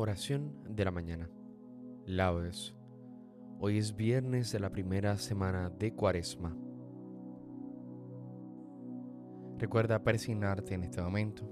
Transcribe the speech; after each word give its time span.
Oración 0.00 0.54
de 0.68 0.84
la 0.84 0.92
mañana. 0.92 1.28
Laudes. 2.06 2.72
Hoy 3.58 3.78
es 3.78 3.96
viernes 3.96 4.52
de 4.52 4.60
la 4.60 4.70
primera 4.70 5.16
semana 5.18 5.70
de 5.70 5.92
Cuaresma. 5.92 6.56
Recuerda 9.58 10.04
persignarte 10.04 10.74
en 10.74 10.84
este 10.84 11.02
momento. 11.02 11.50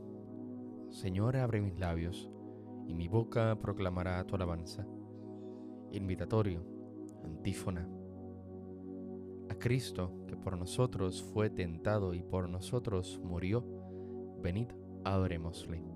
Señor, 0.90 1.36
abre 1.36 1.60
mis 1.60 1.76
labios 1.80 2.30
y 2.86 2.94
mi 2.94 3.08
boca 3.08 3.58
proclamará 3.58 4.24
tu 4.24 4.36
alabanza. 4.36 4.86
Invitatorio, 5.90 6.64
antífona. 7.24 7.90
A 9.50 9.56
Cristo, 9.56 10.24
que 10.28 10.36
por 10.36 10.56
nosotros 10.56 11.20
fue 11.20 11.50
tentado 11.50 12.14
y 12.14 12.22
por 12.22 12.48
nosotros 12.48 13.20
murió, 13.24 13.66
venid, 14.40 14.68
adorémosle. 15.02 15.95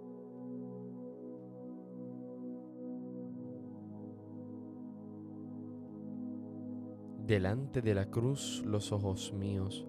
Delante 7.25 7.81
de 7.81 7.93
la 7.93 8.09
cruz 8.09 8.63
los 8.65 8.91
ojos 8.91 9.33
míos, 9.33 9.87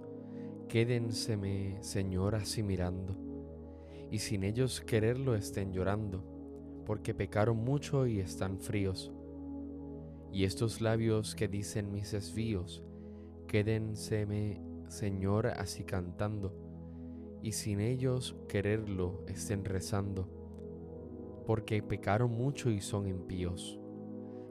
quédenseme, 0.69 1.79
Señor, 1.83 2.35
así 2.35 2.63
mirando, 2.63 3.17
y 4.11 4.19
sin 4.19 4.45
ellos 4.45 4.81
quererlo 4.81 5.35
estén 5.35 5.73
llorando, 5.73 6.25
porque 6.87 7.15
pecaron 7.15 7.59
mucho 7.59 8.07
y 8.07 8.21
están 8.21 8.59
fríos. 8.59 9.13
Y 10.33 10.45
estos 10.45 10.81
labios 10.81 11.35
que 11.35 11.49
dicen 11.49 11.93
mis 11.93 12.13
desvíos, 12.13 12.83
quédenseme, 13.49 14.63
Señor, 14.89 15.47
así 15.47 15.85
cantando, 15.85 16.55
y 17.43 17.53
sin 17.53 17.81
ellos 17.81 18.37
quererlo 18.49 19.25
estén 19.27 19.65
rezando, 19.65 20.29
porque 21.47 21.83
pecaron 21.83 22.31
mucho 22.31 22.71
y 22.71 22.81
son 22.81 23.07
impíos. 23.07 23.79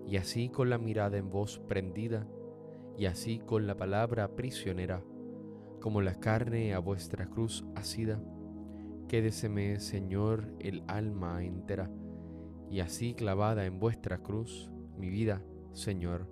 Y 0.05 0.17
así 0.17 0.49
con 0.49 0.69
la 0.69 0.77
mirada 0.77 1.17
en 1.17 1.29
voz 1.29 1.59
prendida, 1.59 2.27
y 2.97 3.05
así 3.05 3.39
con 3.39 3.67
la 3.67 3.75
palabra 3.75 4.35
prisionera, 4.35 5.03
como 5.79 6.01
la 6.01 6.19
carne 6.19 6.73
a 6.73 6.79
vuestra 6.79 7.27
cruz 7.27 7.65
asida, 7.75 8.21
quédeseme, 9.07 9.79
Señor, 9.79 10.53
el 10.59 10.83
alma 10.87 11.43
entera, 11.43 11.91
y 12.69 12.79
así 12.79 13.13
clavada 13.13 13.65
en 13.65 13.79
vuestra 13.79 14.19
cruz 14.19 14.71
mi 14.97 15.09
vida, 15.09 15.41
Señor, 15.73 16.27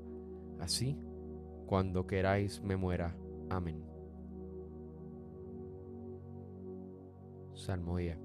así 0.59 0.97
cuando 1.65 2.07
queráis 2.07 2.61
me 2.61 2.77
muera. 2.77 3.15
Amén. 3.49 3.83
Salmodia. 7.53 8.17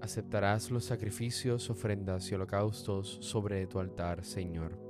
Aceptarás 0.00 0.70
los 0.70 0.86
sacrificios, 0.86 1.68
ofrendas 1.68 2.30
y 2.30 2.34
holocaustos 2.34 3.18
sobre 3.20 3.66
tu 3.66 3.78
altar, 3.78 4.24
Señor 4.24 4.89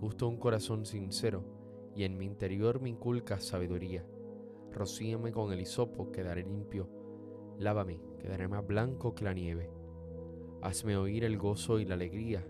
Te 0.00 0.06
gusta 0.06 0.24
un 0.24 0.38
corazón 0.38 0.86
sincero, 0.86 1.44
y 1.94 2.04
en 2.04 2.16
mi 2.16 2.24
interior 2.24 2.80
me 2.80 2.88
inculcas 2.88 3.44
sabiduría. 3.44 4.02
Rocíame 4.72 5.30
con 5.30 5.52
el 5.52 5.60
hisopo, 5.60 6.10
quedaré 6.10 6.42
limpio. 6.42 6.88
Lávame, 7.58 8.00
quedaré 8.18 8.48
más 8.48 8.66
blanco 8.66 9.14
que 9.14 9.24
la 9.24 9.34
nieve. 9.34 9.70
Hazme 10.62 10.96
oír 10.96 11.24
el 11.24 11.36
gozo 11.36 11.80
y 11.80 11.84
la 11.84 11.96
alegría, 11.96 12.48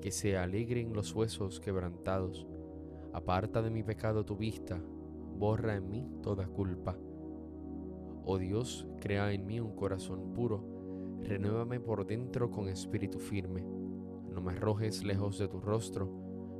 que 0.00 0.12
se 0.12 0.36
alegren 0.36 0.92
los 0.92 1.12
huesos 1.12 1.58
quebrantados. 1.58 2.46
Aparta 3.12 3.62
de 3.62 3.70
mi 3.70 3.82
pecado 3.82 4.24
tu 4.24 4.36
vista, 4.36 4.80
borra 4.80 5.74
en 5.74 5.90
mí 5.90 6.08
toda 6.22 6.46
culpa. 6.46 6.96
Oh 8.24 8.38
Dios, 8.38 8.86
crea 9.00 9.32
en 9.32 9.44
mí 9.44 9.58
un 9.58 9.74
corazón 9.74 10.32
puro, 10.34 10.62
renuévame 11.24 11.80
por 11.80 12.06
dentro 12.06 12.48
con 12.48 12.68
espíritu 12.68 13.18
firme. 13.18 13.64
No 14.30 14.40
me 14.40 14.52
arrojes 14.52 15.02
lejos 15.02 15.36
de 15.38 15.48
tu 15.48 15.58
rostro, 15.58 16.25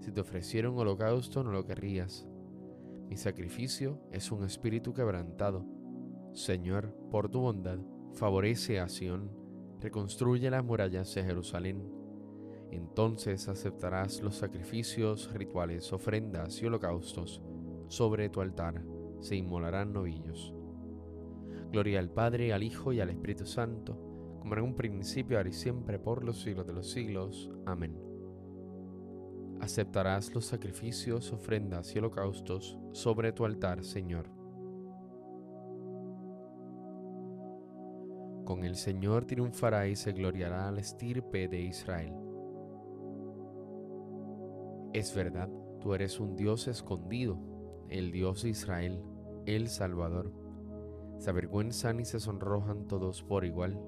Si 0.00 0.12
te 0.12 0.20
ofrecieron 0.20 0.76
holocausto, 0.78 1.42
no 1.42 1.52
lo 1.52 1.64
querrías. 1.64 2.26
Mi 3.08 3.16
sacrificio 3.16 4.00
es 4.12 4.30
un 4.30 4.44
espíritu 4.44 4.92
quebrantado. 4.92 5.64
Señor, 6.32 6.94
por 7.10 7.28
tu 7.28 7.40
bondad, 7.40 7.78
favorece 8.12 8.80
a 8.80 8.88
Sión, 8.88 9.30
reconstruye 9.80 10.50
las 10.50 10.64
murallas 10.64 11.14
de 11.14 11.24
Jerusalén. 11.24 11.90
Entonces 12.70 13.48
aceptarás 13.48 14.20
los 14.22 14.36
sacrificios, 14.36 15.32
rituales, 15.32 15.92
ofrendas 15.92 16.60
y 16.60 16.66
holocaustos 16.66 17.42
sobre 17.88 18.28
tu 18.28 18.40
altar 18.40 18.82
se 19.20 19.36
inmolarán 19.36 19.92
novillos. 19.92 20.54
Gloria 21.70 21.98
al 21.98 22.10
Padre, 22.10 22.52
al 22.52 22.62
Hijo 22.62 22.92
y 22.92 23.00
al 23.00 23.10
Espíritu 23.10 23.46
Santo, 23.46 23.96
como 24.40 24.54
en 24.54 24.62
un 24.62 24.74
principio, 24.74 25.36
ahora 25.36 25.48
y 25.48 25.52
siempre, 25.52 25.98
por 25.98 26.24
los 26.24 26.40
siglos 26.40 26.66
de 26.66 26.72
los 26.72 26.90
siglos. 26.90 27.50
Amén. 27.64 28.05
Aceptarás 29.66 30.32
los 30.32 30.44
sacrificios, 30.44 31.32
ofrendas 31.32 31.92
y 31.92 31.98
holocaustos 31.98 32.78
sobre 32.92 33.32
tu 33.32 33.44
altar, 33.44 33.82
Señor. 33.82 34.30
Con 38.44 38.62
el 38.62 38.76
Señor 38.76 39.24
triunfará 39.24 39.88
y 39.88 39.96
se 39.96 40.12
gloriará 40.12 40.70
la 40.70 40.78
estirpe 40.78 41.48
de 41.48 41.62
Israel. 41.62 42.14
Es 44.92 45.12
verdad, 45.12 45.50
tú 45.80 45.94
eres 45.94 46.20
un 46.20 46.36
Dios 46.36 46.68
escondido 46.68 47.36
el 47.88 48.12
Dios 48.12 48.44
de 48.44 48.50
Israel, 48.50 49.02
el 49.46 49.66
Salvador. 49.66 50.32
Se 51.18 51.30
avergüenzan 51.30 51.98
y 51.98 52.04
se 52.04 52.20
sonrojan 52.20 52.86
todos 52.86 53.24
por 53.24 53.44
igual. 53.44 53.80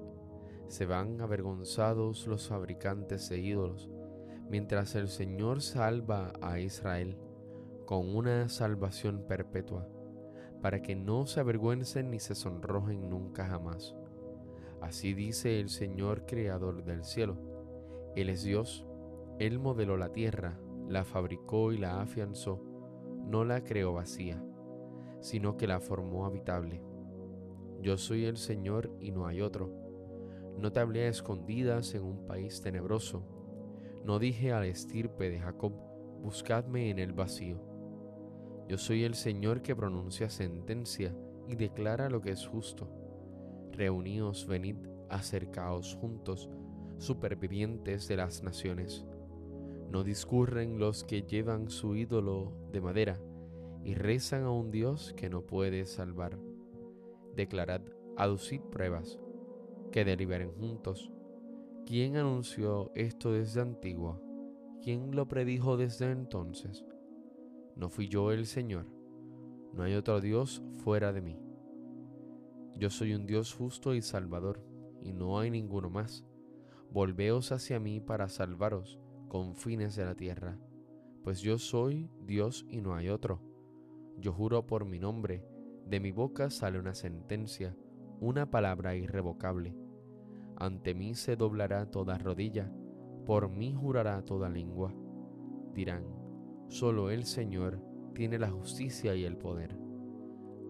Se 0.67 0.85
van 0.85 1.21
avergonzados 1.21 2.27
los 2.27 2.49
fabricantes 2.49 3.29
de 3.29 3.39
ídolos, 3.39 3.89
mientras 4.49 4.95
el 4.95 5.07
Señor 5.07 5.61
salva 5.61 6.33
a 6.41 6.59
Israel 6.59 7.17
con 7.85 8.15
una 8.15 8.49
salvación 8.49 9.25
perpetua, 9.27 9.87
para 10.61 10.81
que 10.81 10.95
no 10.95 11.25
se 11.25 11.39
avergüencen 11.39 12.11
ni 12.11 12.19
se 12.19 12.35
sonrojen 12.35 13.09
nunca 13.09 13.45
jamás. 13.45 13.95
Así 14.81 15.13
dice 15.13 15.59
el 15.59 15.69
Señor 15.69 16.25
Creador 16.25 16.83
del 16.83 17.03
cielo. 17.03 17.37
Él 18.15 18.29
es 18.29 18.43
Dios, 18.43 18.85
Él 19.39 19.59
modeló 19.59 19.97
la 19.97 20.11
tierra, 20.11 20.59
la 20.87 21.03
fabricó 21.03 21.71
y 21.71 21.77
la 21.77 22.01
afianzó 22.01 22.69
no 23.29 23.45
la 23.45 23.63
creó 23.63 23.93
vacía, 23.93 24.43
sino 25.21 25.55
que 25.55 25.67
la 25.67 25.79
formó 25.79 26.25
habitable. 26.25 26.81
Yo 27.79 27.95
soy 27.97 28.25
el 28.25 28.37
Señor 28.37 28.91
y 28.99 29.11
no 29.11 29.27
hay 29.27 29.41
otro. 29.41 29.71
No 30.57 30.71
te 30.71 30.79
hablé 30.79 31.05
a 31.05 31.09
escondidas 31.09 31.93
en 31.93 32.03
un 32.03 32.25
país 32.25 32.59
tenebroso. 32.61 33.23
No 34.03 34.19
dije 34.19 34.51
al 34.51 34.65
estirpe 34.65 35.29
de 35.29 35.39
Jacob, 35.39 35.73
buscadme 36.21 36.89
en 36.89 36.99
el 36.99 37.13
vacío. 37.13 37.61
Yo 38.67 38.77
soy 38.77 39.03
el 39.03 39.15
Señor 39.15 39.61
que 39.61 39.75
pronuncia 39.75 40.29
sentencia 40.29 41.15
y 41.47 41.55
declara 41.55 42.09
lo 42.09 42.21
que 42.21 42.31
es 42.31 42.45
justo. 42.45 42.89
Reuníos, 43.71 44.47
venid, 44.47 44.77
acercaos 45.09 45.95
juntos, 45.95 46.49
supervivientes 46.97 48.07
de 48.07 48.17
las 48.17 48.43
naciones 48.43 49.05
no 49.89 50.03
discurren 50.03 50.77
los 50.77 51.03
que 51.03 51.23
llevan 51.23 51.69
su 51.69 51.95
ídolo 51.95 52.53
de 52.71 52.79
madera 52.79 53.19
y 53.83 53.95
rezan 53.95 54.43
a 54.43 54.51
un 54.51 54.69
Dios 54.69 55.13
que 55.17 55.29
no 55.29 55.41
puede 55.41 55.85
salvar. 55.87 56.37
Declarad, 57.35 57.81
aducid 58.15 58.61
pruebas, 58.61 59.19
que 59.91 60.05
deliberen 60.05 60.51
juntos. 60.51 61.11
¿Quién 61.85 62.17
anunció 62.17 62.91
esto 62.95 63.31
desde 63.31 63.61
antiguo? 63.61 64.21
¿Quién 64.81 65.15
lo 65.15 65.27
predijo 65.27 65.77
desde 65.77 66.11
entonces? 66.11 66.85
¿No 67.75 67.89
fui 67.89 68.07
yo 68.07 68.31
el 68.31 68.45
Señor? 68.45 68.85
No 69.73 69.83
hay 69.83 69.95
otro 69.95 70.21
Dios 70.21 70.63
fuera 70.83 71.11
de 71.11 71.21
mí. 71.21 71.39
Yo 72.75 72.89
soy 72.89 73.13
un 73.13 73.25
Dios 73.25 73.53
justo 73.53 73.93
y 73.93 74.01
salvador, 74.01 74.63
y 75.01 75.13
no 75.13 75.39
hay 75.39 75.51
ninguno 75.51 75.89
más. 75.89 76.25
Volveos 76.91 77.51
hacia 77.51 77.79
mí 77.79 77.99
para 77.99 78.29
salvaros 78.29 78.99
confines 79.29 79.95
de 79.95 80.05
la 80.05 80.15
tierra, 80.15 80.57
pues 81.23 81.39
yo 81.39 81.57
soy 81.57 82.09
Dios 82.25 82.65
y 82.67 82.81
no 82.81 82.95
hay 82.95 83.07
otro. 83.09 83.41
Yo 84.17 84.33
juro 84.33 84.65
por 84.65 84.83
mi 84.83 84.99
nombre, 84.99 85.45
de 85.85 85.99
mi 86.01 86.11
boca 86.11 86.49
sale 86.49 86.79
una 86.79 86.95
sentencia, 86.95 87.77
una 88.19 88.49
palabra 88.49 88.95
irrevocable. 88.95 89.77
Ante 90.59 90.93
mí 90.93 91.15
se 91.15 91.35
doblará 91.35 91.89
toda 91.89 92.17
rodilla, 92.17 92.71
por 93.25 93.49
mí 93.49 93.73
jurará 93.73 94.23
toda 94.23 94.49
lengua. 94.49 94.93
Dirán, 95.73 96.03
solo 96.67 97.09
el 97.09 97.25
Señor 97.25 97.81
tiene 98.13 98.37
la 98.37 98.49
justicia 98.49 99.15
y 99.15 99.23
el 99.23 99.37
poder. 99.37 99.77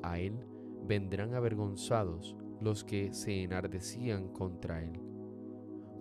A 0.04 0.20
Él 0.20 0.46
vendrán 0.86 1.34
avergonzados 1.34 2.36
los 2.62 2.84
que 2.84 3.14
se 3.14 3.44
enardecían 3.44 4.30
contra 4.30 4.84
Él 4.84 5.10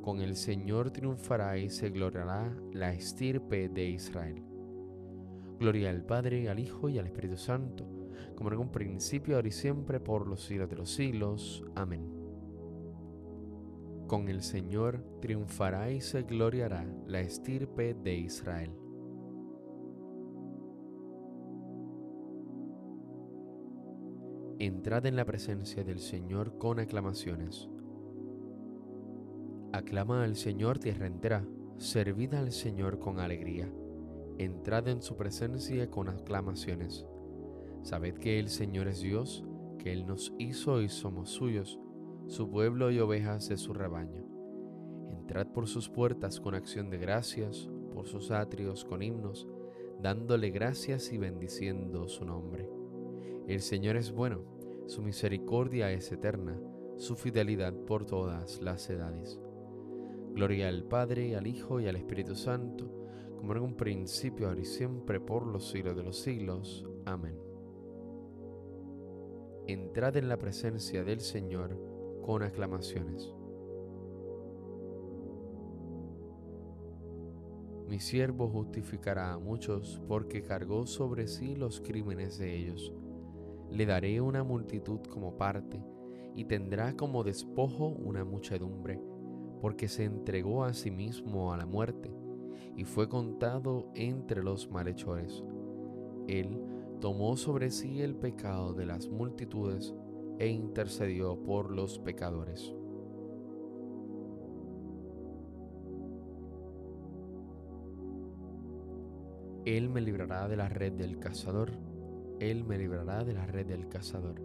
con 0.09 0.23
el 0.23 0.37
Señor 0.37 0.91
triunfará 0.91 1.59
y 1.59 1.69
se 1.69 1.91
gloriará 1.91 2.51
la 2.73 2.95
estirpe 2.95 3.69
de 3.69 3.91
Israel. 3.91 4.43
Gloria 5.59 5.91
al 5.91 6.03
Padre, 6.03 6.49
al 6.49 6.59
Hijo 6.59 6.89
y 6.89 6.99
al 6.99 7.05
Espíritu 7.05 7.37
Santo, 7.37 7.85
como 8.35 8.51
en 8.51 8.59
un 8.59 8.71
principio, 8.73 9.37
ahora 9.37 9.49
y 9.49 9.53
siempre, 9.53 10.01
por 10.01 10.27
los 10.27 10.41
siglos 10.41 10.71
de 10.71 10.77
los 10.77 10.91
siglos. 10.91 11.63
Amén. 11.75 12.18
Con 14.09 14.29
el 14.29 14.43
Señor 14.43 15.05
triunfará 15.21 15.93
y 15.93 16.01
se 16.01 16.23
gloriará 16.23 16.85
la 17.07 17.21
estirpe 17.21 17.95
de 17.95 18.17
Israel. 18.17 18.73
Entrad 24.59 25.07
en 25.07 25.15
la 25.15 25.25
presencia 25.25 25.85
del 25.85 26.01
Señor 26.01 26.59
con 26.59 26.81
aclamaciones 26.81 27.69
Aclama 29.73 30.25
al 30.25 30.35
Señor 30.35 30.79
tierra 30.79 31.07
entera, 31.07 31.47
servid 31.77 32.33
al 32.33 32.53
Señor 32.53 32.99
con 32.99 33.21
alegría, 33.21 33.71
entrad 34.39 34.89
en 34.89 35.03
su 35.03 35.15
presencia 35.19 35.91
con 35.91 36.09
aclamaciones. 36.09 37.07
Sabed 37.83 38.15
que 38.15 38.39
el 38.39 38.49
Señor 38.49 38.89
es 38.89 39.03
Dios, 39.03 39.45
que 39.79 39.93
Él 39.93 40.07
nos 40.07 40.33
hizo 40.39 40.81
y 40.81 40.89
somos 40.89 41.29
suyos, 41.29 41.79
su 42.29 42.51
pueblo 42.51 42.91
y 42.91 43.01
ovejas 43.01 43.49
de 43.49 43.57
su 43.57 43.73
rebaño. 43.73 44.23
Entrad 45.11 45.47
por 45.49 45.67
sus 45.67 45.89
puertas 45.89 46.41
con 46.41 46.55
acción 46.55 46.91
de 46.91 46.99
gracias, 46.99 47.71
por 47.95 48.07
sus 48.07 48.31
atrios 48.31 48.85
con 48.85 49.03
himnos, 49.03 49.49
dándole 50.01 50.51
gracias 50.51 51.11
y 51.13 51.17
bendiciendo 51.17 52.07
su 52.07 52.27
nombre. 52.27 52.69
El 53.47 53.63
Señor 53.63 53.97
es 53.97 54.13
bueno, 54.13 54.43
su 54.87 55.03
misericordia 55.03 55.91
es 55.91 56.13
eterna, 56.13 56.61
su 56.99 57.17
fidelidad 57.17 57.73
por 57.73 58.05
todas 58.05 58.61
las 58.61 58.91
edades. 58.91 59.41
Gloria 60.35 60.69
al 60.69 60.85
Padre, 60.85 61.35
al 61.35 61.47
Hijo 61.47 61.81
y 61.81 61.89
al 61.89 61.97
Espíritu 61.97 62.35
Santo, 62.35 62.91
como 63.39 63.55
en 63.55 63.63
un 63.63 63.75
principio, 63.75 64.49
ahora 64.49 64.61
y 64.61 64.67
siempre, 64.67 65.19
por 65.19 65.47
los 65.47 65.71
siglos 65.71 65.97
de 65.97 66.03
los 66.03 66.19
siglos. 66.19 66.85
Amén. 67.07 67.41
entrad 69.67 70.17
en 70.17 70.31
la 70.31 70.39
presencia 70.39 71.05
del 71.05 71.21
Señor 71.21 71.98
con 72.29 72.43
aclamaciones. 72.43 73.35
Mi 77.89 78.01
siervo 78.01 78.51
justificará 78.51 79.33
a 79.33 79.39
muchos 79.39 80.03
porque 80.07 80.43
cargó 80.43 80.87
sobre 80.87 81.27
sí 81.27 81.57
los 81.57 81.81
crímenes 81.81 82.37
de 82.37 82.55
ellos. 82.55 82.93
Le 83.71 83.87
daré 83.87 84.21
una 84.21 84.45
multitud 84.45 85.01
como 85.09 85.39
parte 85.39 85.83
y 86.35 86.45
tendrá 86.45 86.95
como 86.99 87.25
despojo 87.25 87.87
una 87.87 88.27
muchedumbre, 88.27 89.01
porque 89.63 89.89
se 89.89 90.05
entregó 90.05 90.65
a 90.65 90.75
sí 90.75 90.91
mismo 90.91 91.55
a 91.55 91.57
la 91.57 91.65
muerte 91.65 92.15
y 92.77 92.85
fue 92.85 93.09
contado 93.09 93.91
entre 93.95 94.43
los 94.43 94.71
malhechores. 94.71 95.43
Él 96.27 96.61
tomó 97.01 97.39
sobre 97.39 97.71
sí 97.71 98.03
el 98.03 98.17
pecado 98.17 98.75
de 98.75 98.85
las 98.85 99.09
multitudes 99.09 99.95
e 100.39 100.49
intercedió 100.49 101.43
por 101.43 101.71
los 101.71 101.99
pecadores. 101.99 102.75
Él 109.65 109.91
me 109.91 110.01
librará 110.01 110.49
de 110.49 110.57
la 110.57 110.69
red 110.69 110.93
del 110.93 111.19
cazador, 111.19 111.73
Él 112.41 112.65
me 112.65 112.79
librará 112.79 113.25
de 113.25 113.35
la 113.35 113.45
red 113.45 113.67
del 113.67 113.89
cazador, 113.89 114.41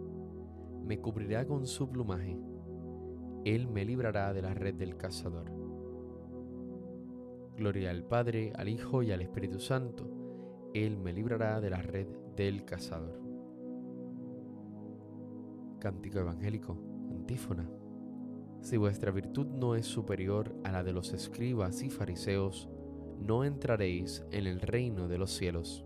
me 0.84 0.98
cubrirá 0.98 1.46
con 1.46 1.66
su 1.66 1.88
plumaje, 1.88 2.38
Él 3.44 3.66
me 3.68 3.86
librará 3.86 4.34
de 4.34 4.42
la 4.42 4.52
red 4.52 4.74
del 4.74 4.98
cazador. 4.98 5.50
Gloria 7.56 7.90
al 7.90 8.04
Padre, 8.04 8.52
al 8.56 8.68
Hijo 8.68 9.02
y 9.02 9.12
al 9.12 9.22
Espíritu 9.22 9.60
Santo, 9.60 10.10
Él 10.74 10.98
me 10.98 11.12
librará 11.12 11.60
de 11.60 11.70
la 11.70 11.80
red 11.80 12.08
del 12.36 12.66
cazador. 12.66 13.23
Cántico 15.84 16.18
evangélico, 16.18 16.78
antífona. 17.10 17.68
Si 18.62 18.78
vuestra 18.78 19.10
virtud 19.10 19.48
no 19.48 19.74
es 19.74 19.84
superior 19.84 20.56
a 20.64 20.72
la 20.72 20.82
de 20.82 20.94
los 20.94 21.12
escribas 21.12 21.82
y 21.82 21.90
fariseos, 21.90 22.70
no 23.20 23.44
entraréis 23.44 24.24
en 24.30 24.46
el 24.46 24.62
reino 24.62 25.08
de 25.08 25.18
los 25.18 25.32
cielos. 25.32 25.84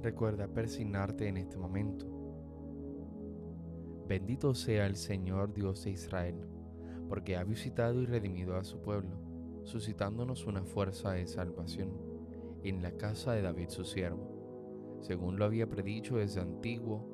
Recuerda 0.00 0.48
persignarte 0.48 1.28
en 1.28 1.36
este 1.36 1.58
momento. 1.58 2.06
Bendito 4.08 4.54
sea 4.54 4.86
el 4.86 4.96
Señor 4.96 5.52
Dios 5.52 5.84
de 5.84 5.90
Israel, 5.90 6.48
porque 7.10 7.36
ha 7.36 7.44
visitado 7.44 8.00
y 8.00 8.06
redimido 8.06 8.56
a 8.56 8.64
su 8.64 8.80
pueblo, 8.80 9.18
suscitándonos 9.64 10.46
una 10.46 10.64
fuerza 10.64 11.12
de 11.12 11.26
salvación 11.26 11.90
en 12.62 12.80
la 12.80 12.92
casa 12.92 13.32
de 13.32 13.42
David 13.42 13.68
su 13.68 13.84
siervo, 13.84 14.96
según 15.02 15.38
lo 15.38 15.44
había 15.44 15.68
predicho 15.68 16.16
desde 16.16 16.40
antiguo 16.40 17.13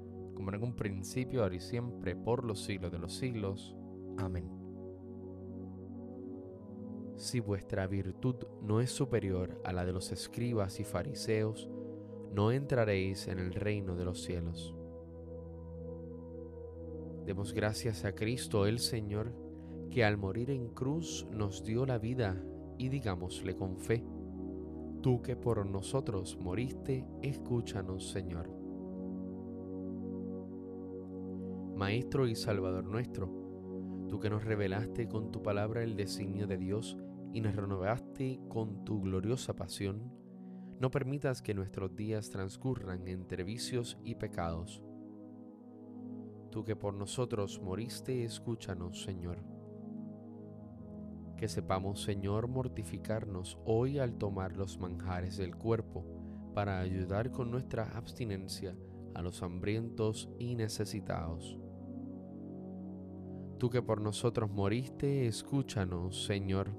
como 0.41 0.55
en 0.55 0.63
un 0.63 0.73
principio, 0.73 1.43
ahora 1.43 1.53
y 1.53 1.59
siempre, 1.59 2.15
por 2.15 2.43
los 2.43 2.63
siglos 2.63 2.91
de 2.91 2.97
los 2.97 3.13
siglos. 3.13 3.75
Amén. 4.17 4.49
Si 7.15 7.39
vuestra 7.39 7.85
virtud 7.85 8.37
no 8.63 8.81
es 8.81 8.89
superior 8.89 9.61
a 9.63 9.71
la 9.71 9.85
de 9.85 9.93
los 9.93 10.11
escribas 10.11 10.79
y 10.79 10.83
fariseos, 10.83 11.69
no 12.33 12.51
entraréis 12.51 13.27
en 13.27 13.37
el 13.37 13.53
reino 13.53 13.95
de 13.95 14.03
los 14.03 14.23
cielos. 14.23 14.73
Demos 17.27 17.53
gracias 17.53 18.03
a 18.03 18.15
Cristo 18.15 18.65
el 18.65 18.79
Señor, 18.79 19.35
que 19.91 20.03
al 20.03 20.17
morir 20.17 20.49
en 20.49 20.69
cruz 20.69 21.27
nos 21.29 21.63
dio 21.63 21.85
la 21.85 21.99
vida, 21.99 22.43
y 22.79 22.89
digámosle 22.89 23.55
con 23.55 23.77
fe, 23.77 24.03
Tú 25.03 25.21
que 25.21 25.35
por 25.35 25.63
nosotros 25.67 26.35
moriste, 26.41 27.05
escúchanos, 27.21 28.09
Señor. 28.09 28.60
Maestro 31.81 32.27
y 32.27 32.35
Salvador 32.35 32.83
nuestro, 32.83 33.25
tú 34.07 34.19
que 34.19 34.29
nos 34.29 34.45
revelaste 34.45 35.07
con 35.07 35.31
tu 35.31 35.41
palabra 35.41 35.81
el 35.81 35.95
designio 35.95 36.45
de 36.45 36.59
Dios 36.59 36.95
y 37.33 37.41
nos 37.41 37.55
renovaste 37.55 38.39
con 38.49 38.85
tu 38.85 39.01
gloriosa 39.01 39.55
pasión, 39.55 40.13
no 40.79 40.91
permitas 40.91 41.41
que 41.41 41.55
nuestros 41.55 41.95
días 41.95 42.29
transcurran 42.29 43.07
entre 43.07 43.43
vicios 43.43 43.97
y 44.03 44.13
pecados. 44.13 44.83
Tú 46.51 46.63
que 46.63 46.75
por 46.75 46.93
nosotros 46.93 47.59
moriste, 47.59 48.25
escúchanos, 48.25 49.01
Señor 49.01 49.43
que 51.35 51.47
sepamos, 51.47 52.03
Señor, 52.03 52.47
mortificarnos 52.47 53.57
hoy 53.65 53.97
al 53.97 54.19
tomar 54.19 54.55
los 54.55 54.77
manjares 54.77 55.37
del 55.37 55.55
cuerpo, 55.55 56.05
para 56.53 56.79
ayudar 56.79 57.31
con 57.31 57.49
nuestra 57.49 57.97
abstinencia 57.97 58.77
a 59.15 59.23
los 59.23 59.41
hambrientos 59.41 60.29
y 60.37 60.53
necesitados. 60.53 61.57
Tú 63.61 63.69
que 63.69 63.83
por 63.83 64.01
nosotros 64.01 64.49
moriste, 64.49 65.27
escúchanos, 65.27 66.25
Señor. 66.25 66.71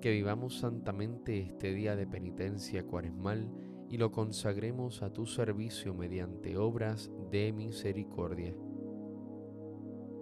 Que 0.00 0.12
vivamos 0.12 0.60
santamente 0.60 1.38
este 1.40 1.74
día 1.74 1.94
de 1.94 2.06
penitencia 2.06 2.86
cuaresmal 2.86 3.52
y 3.90 3.98
lo 3.98 4.12
consagremos 4.12 5.02
a 5.02 5.12
tu 5.12 5.26
servicio 5.26 5.92
mediante 5.92 6.56
obras 6.56 7.10
de 7.30 7.52
misericordia 7.52 8.54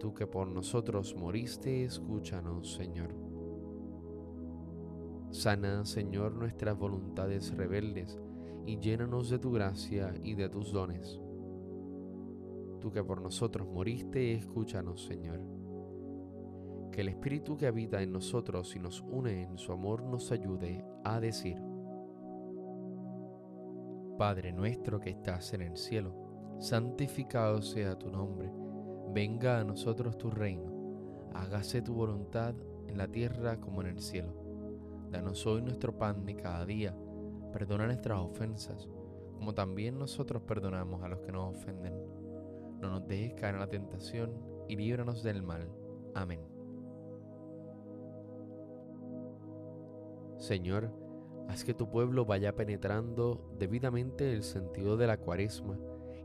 tú 0.01 0.13
que 0.13 0.27
por 0.27 0.49
nosotros 0.49 1.15
moriste, 1.17 1.85
escúchanos, 1.85 2.75
Señor. 2.75 3.15
Sana, 5.31 5.85
Señor, 5.85 6.33
nuestras 6.35 6.77
voluntades 6.77 7.57
rebeldes 7.57 8.19
y 8.67 8.81
llénanos 8.81 9.31
de 9.31 9.39
tu 9.39 9.53
gracia 9.53 10.13
y 10.25 10.35
de 10.35 10.49
tus 10.49 10.73
dones. 10.73 11.21
Tú 12.85 12.93
que 12.93 13.03
por 13.03 13.23
nosotros 13.23 13.67
moriste, 13.67 14.35
escúchanos, 14.35 15.07
Señor. 15.07 15.41
Que 16.93 17.00
el 17.00 17.09
Espíritu 17.09 17.57
que 17.57 17.67
habita 17.67 18.03
en 18.03 18.12
nosotros 18.12 18.76
y 18.76 18.79
nos 18.79 19.00
une 19.00 19.45
en 19.45 19.57
su 19.57 19.73
amor 19.73 20.03
nos 20.03 20.31
ayude 20.31 20.85
a 21.03 21.19
decir, 21.19 21.57
Padre 24.19 24.53
nuestro 24.53 25.00
que 25.00 25.09
estás 25.09 25.55
en 25.55 25.62
el 25.62 25.79
cielo, 25.79 26.57
santificado 26.59 27.62
sea 27.62 27.99
tu 27.99 28.11
nombre 28.11 28.53
Venga 29.14 29.61
a 29.61 29.64
nosotros 29.64 30.19
tu 30.19 30.31
reino, 30.31 31.31
hágase 31.33 31.81
tu 31.81 31.95
voluntad 31.95 32.55
en 32.87 32.99
la 32.99 33.09
tierra 33.09 33.62
como 33.62 33.81
en 33.81 33.87
el 33.87 34.03
cielo. 34.03 34.35
Danos 35.11 35.47
hoy 35.47 35.62
nuestro 35.62 35.97
pan 35.97 36.26
de 36.26 36.37
cada 36.37 36.67
día, 36.67 36.95
perdona 37.50 37.87
nuestras 37.87 38.21
ofensas, 38.21 38.87
como 39.33 39.55
también 39.55 39.99
nosotros 39.99 40.43
perdonamos 40.43 41.03
a 41.03 41.09
los 41.09 41.21
que 41.21 41.33
nos 41.33 41.57
ofenden. 41.57 42.24
No 42.85 42.91
nos 42.91 43.09
dejes 43.09 43.33
caer 43.33 43.55
en 43.55 43.61
la 43.61 43.67
tentación 43.67 44.31
y 44.69 44.76
líbranos 44.76 45.23
del 45.23 45.43
mal. 45.43 45.67
Amén. 46.14 46.43
Señor, 50.37 50.91
haz 51.49 51.64
que 51.64 51.73
tu 51.73 51.88
pueblo 51.88 52.26
vaya 52.26 52.55
penetrando 52.55 53.41
debidamente 53.59 54.35
el 54.35 54.43
sentido 54.43 54.99
de 54.99 55.07
la 55.07 55.17
cuaresma 55.17 55.79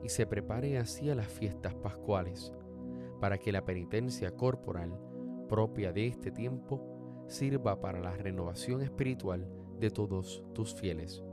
y 0.03 0.09
se 0.09 0.27
prepare 0.27 0.77
así 0.77 1.09
a 1.09 1.15
las 1.15 1.27
fiestas 1.27 1.75
pascuales 1.75 2.53
para 3.21 3.37
que 3.37 3.53
la 3.53 3.63
penitencia 3.63 4.31
corporal 4.31 4.99
propia 5.47 5.93
de 5.93 6.07
este 6.07 6.29
tiempo 6.29 7.23
sirva 7.27 7.79
para 7.79 8.01
la 8.01 8.17
renovación 8.17 8.81
espiritual 8.81 9.47
de 9.79 9.91
todos 9.91 10.43
tus 10.53 10.75
fieles. 10.75 11.23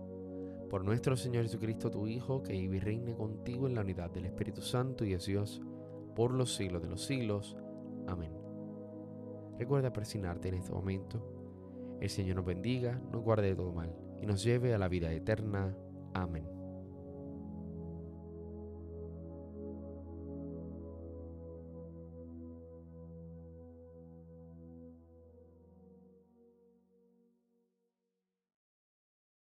Por 0.71 0.85
nuestro 0.85 1.17
Señor 1.17 1.45
Jesucristo, 1.45 1.91
tu 1.91 2.07
Hijo, 2.09 2.43
que 2.43 2.53
vive 2.53 2.77
y 2.77 2.81
reine 2.81 3.15
contigo 3.15 3.67
en 3.67 3.75
la 3.75 3.83
unidad 3.83 4.11
del 4.11 4.27
Espíritu 4.27 4.63
Santo 4.63 5.05
y 5.05 5.13
es 5.13 5.27
Dios, 5.27 5.63
por 6.15 6.33
los 6.33 6.55
siglos 6.55 6.83
de 6.83 6.89
los 6.89 7.05
siglos. 7.05 7.57
Amén. 8.09 8.33
Recuerda 9.59 9.93
presionarte 9.93 10.49
en 10.49 10.55
este 10.55 10.73
momento. 10.73 11.23
El 12.01 12.11
Señor 12.11 12.37
nos 12.37 12.45
bendiga, 12.45 13.01
nos 13.13 13.23
guarde 13.23 13.49
de 13.49 13.57
todo 13.57 13.73
mal 13.73 13.95
y 14.21 14.27
nos 14.27 14.43
lleve 14.43 14.75
a 14.75 14.79
la 14.79 14.89
vida 14.89 15.13
eterna. 15.13 15.77
Amén. 16.15 16.56